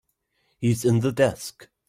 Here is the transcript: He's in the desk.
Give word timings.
He's 0.57 0.83
in 0.83 1.01
the 1.01 1.11
desk. 1.11 1.67